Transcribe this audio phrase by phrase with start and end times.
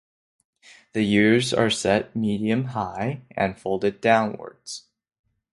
[0.93, 4.87] The ears are set medium high and fold downwards.